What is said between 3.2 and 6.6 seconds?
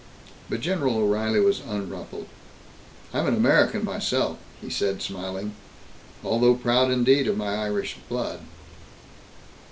an American, myself," he said, smiling, "although